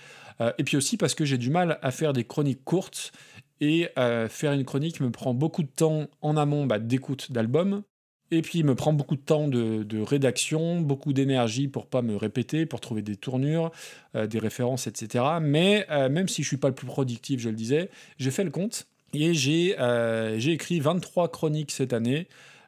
et 0.57 0.63
puis 0.63 0.75
aussi 0.77 0.97
parce 0.97 1.15
que 1.15 1.23
j'ai 1.25 1.37
du 1.37 1.49
mal 1.49 1.79
à 1.81 1.91
faire 1.91 2.11
des 2.11 2.25
chroniques 2.25 2.63
courtes 2.65 3.13
et 3.61 3.87
faire 4.29 4.51
une 4.51 4.65
chronique 4.65 4.99
me 4.99 5.09
prend 5.11 5.33
beaucoup 5.33 5.63
de 5.63 5.69
temps 5.69 6.07
en 6.21 6.35
amont 6.35 6.65
bah, 6.65 6.77
d'écoute 6.77 7.31
d'album 7.31 7.83
et 8.31 8.41
puis, 8.41 8.59
il 8.59 8.65
me 8.65 8.75
prend 8.75 8.91
beaucoup 8.91 9.15
de 9.15 9.21
temps 9.21 9.47
de, 9.47 10.01
rédaction, 10.01 10.81
beaucoup 10.81 11.13
d'énergie 11.13 11.67
pour 11.67 11.85
pas 11.87 12.01
me 12.01 12.15
répéter, 12.15 12.65
pour 12.65 12.81
trouver 12.81 13.01
des 13.01 13.15
tournures, 13.15 13.71
euh, 14.15 14.27
des 14.27 14.39
références, 14.39 14.87
etc. 14.87 15.23
Mais 15.41 15.85
euh, 15.91 16.09
même 16.09 16.27
si 16.27 16.41
je 16.43 16.47
suis 16.47 16.57
pas 16.57 16.67
le 16.67 16.75
plus 16.75 16.87
productif, 16.87 17.39
je 17.39 17.49
le 17.49 17.55
disais, 17.55 17.89
j'ai 18.17 18.31
fait 18.31 18.43
le 18.43 18.51
compte. 18.51 18.87
Et 19.15 19.33
j'ai 19.33 20.51
écrit 20.51 20.79
23 20.79 21.31
chroniques 21.31 21.71
cette 21.71 21.93
année, 21.93 22.27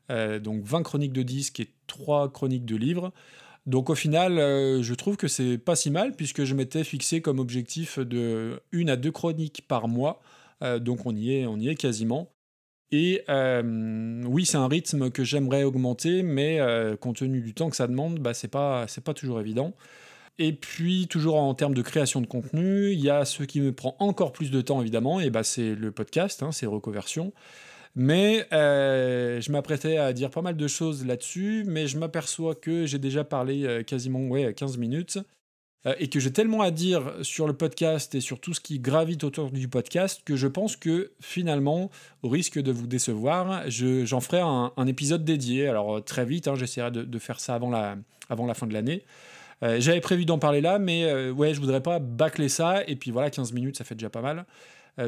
donc 0.09 0.63
20 0.63 0.83
chroniques 0.83 1.13
de 1.13 1.23
disques 1.23 1.59
et 1.59 1.69
3 1.87 2.31
chroniques 2.31 2.65
de 2.65 2.75
livres. 2.75 3.11
Donc 3.65 3.89
au 3.89 3.95
final, 3.95 4.35
je 4.81 4.93
trouve 4.93 5.17
que 5.17 5.27
c'est 5.27 5.57
pas 5.57 5.75
si 5.75 5.91
mal 5.91 6.15
puisque 6.15 6.45
je 6.45 6.55
m'étais 6.55 6.83
fixé 6.83 7.21
comme 7.21 7.39
objectif 7.39 7.99
de 7.99 8.61
une 8.71 8.89
à 8.89 8.95
deux 8.95 9.11
chroniques 9.11 9.63
par 9.67 9.87
mois. 9.87 10.21
donc 10.79 11.05
on 11.05 11.15
y 11.15 11.33
est, 11.33 11.45
on 11.45 11.57
y 11.57 11.69
est 11.69 11.75
quasiment. 11.75 12.31
Et 12.91 13.23
oui, 13.27 14.45
c'est 14.45 14.57
un 14.57 14.67
rythme 14.69 15.11
que 15.11 15.23
j'aimerais 15.25 15.63
augmenter, 15.63 16.23
mais 16.23 16.59
compte 17.01 17.17
tenu 17.17 17.41
du 17.41 17.53
temps 17.53 17.69
que 17.69 17.75
ça 17.75 17.87
demande, 17.87 18.19
bah, 18.19 18.33
c'est 18.33 18.47
pas, 18.47 18.85
pas 19.03 19.13
toujours 19.13 19.41
évident. 19.41 19.73
Et 20.39 20.53
puis, 20.53 21.07
toujours 21.07 21.37
en 21.37 21.53
termes 21.55 21.73
de 21.73 21.81
création 21.81 22.21
de 22.21 22.27
contenu, 22.27 22.91
il 22.91 22.99
y 22.99 23.09
a 23.09 23.25
ce 23.25 23.43
qui 23.43 23.59
me 23.59 23.71
prend 23.71 23.95
encore 23.99 24.31
plus 24.31 24.51
de 24.51 24.61
temps, 24.61 24.81
évidemment, 24.81 25.19
et 25.19 25.29
bah, 25.29 25.43
c'est 25.43 25.73
le 25.73 25.91
podcast, 25.91 26.43
hein, 26.43 26.51
c'est 26.51 26.65
Reconversion. 26.65 27.33
Mais 27.95 28.47
je 28.51 29.51
m'apprêtais 29.51 29.97
à 29.97 30.13
dire 30.13 30.29
pas 30.29 30.43
mal 30.43 30.55
de 30.55 30.67
choses 30.67 31.05
là-dessus, 31.05 31.63
mais 31.65 31.87
je 31.87 31.97
m'aperçois 31.97 32.53
que 32.53 32.85
j'ai 32.85 32.99
déjà 32.99 33.23
parlé 33.23 33.83
quasiment 33.87 34.19
ouais, 34.27 34.53
15 34.53 34.77
minutes. 34.77 35.19
Euh, 35.87 35.95
et 35.99 36.09
que 36.09 36.19
j'ai 36.19 36.31
tellement 36.31 36.61
à 36.61 36.71
dire 36.71 37.13
sur 37.21 37.47
le 37.47 37.53
podcast 37.53 38.15
et 38.15 38.21
sur 38.21 38.39
tout 38.39 38.53
ce 38.53 38.59
qui 38.59 38.79
gravite 38.79 39.23
autour 39.23 39.51
du 39.51 39.67
podcast 39.67 40.21
que 40.25 40.35
je 40.35 40.47
pense 40.47 40.75
que 40.75 41.11
finalement, 41.21 41.89
au 42.23 42.29
risque 42.29 42.59
de 42.59 42.71
vous 42.71 42.87
décevoir, 42.87 43.63
j'en 43.69 44.19
ferai 44.19 44.41
un, 44.41 44.87
épisode 44.87 45.23
dédié. 45.23 45.67
Alors 45.67 46.03
très 46.03 46.25
vite, 46.25 46.47
hein, 46.47 46.55
j'essaierai 46.55 46.91
de, 46.91 47.19
faire 47.19 47.39
ça 47.39 47.55
avant 47.55 47.69
la, 47.69 47.95
avant 48.29 48.45
la 48.45 48.53
fin 48.53 48.67
de 48.67 48.73
l'année. 48.73 49.03
Euh, 49.63 49.77
j'avais 49.79 50.01
prévu 50.01 50.25
d'en 50.25 50.39
parler 50.39 50.61
là, 50.61 50.79
mais 50.79 51.05
euh, 51.05 51.31
ouais, 51.31 51.53
je 51.53 51.59
voudrais 51.59 51.81
pas 51.81 51.99
bâcler 51.99 52.49
ça. 52.49 52.83
Et 52.87 52.95
puis 52.95 53.11
voilà, 53.11 53.29
15 53.29 53.53
minutes, 53.53 53.77
ça 53.77 53.83
fait 53.83 53.95
déjà 53.95 54.09
pas 54.09 54.21
mal. 54.21 54.45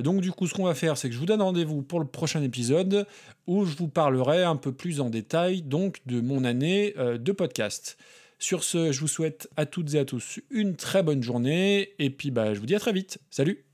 donc 0.01 0.21
du 0.21 0.31
coup, 0.31 0.47
ce 0.47 0.53
qu'on 0.53 0.65
va 0.65 0.75
faire, 0.75 0.97
c'est 0.97 1.09
que 1.09 1.15
je 1.15 1.19
vous 1.19 1.25
donne 1.25 1.41
rendez-vous 1.41 1.81
pour 1.81 1.99
le 1.99 2.05
prochain 2.05 2.41
épisode 2.43 3.07
où 3.47 3.65
je 3.65 3.75
vous 3.75 3.87
parlerai 3.87 4.43
un 4.43 4.55
peu 4.55 4.71
plus 4.71 5.01
en 5.01 5.09
détail 5.09 5.61
donc 5.61 5.97
de 6.05 6.21
mon 6.21 6.43
année 6.43 6.93
de 6.97 7.31
podcast. 7.31 7.97
Sur 8.37 8.63
ce, 8.63 8.91
je 8.91 8.99
vous 9.01 9.07
souhaite 9.07 9.49
à 9.57 9.65
toutes 9.65 9.95
et 9.95 9.99
à 9.99 10.05
tous 10.05 10.39
une 10.51 10.75
très 10.75 11.03
bonne 11.03 11.23
journée 11.23 11.93
et 11.99 12.09
puis 12.09 12.31
bah, 12.31 12.53
je 12.53 12.59
vous 12.59 12.67
dis 12.67 12.75
à 12.75 12.79
très 12.79 12.93
vite. 12.93 13.17
Salut 13.31 13.68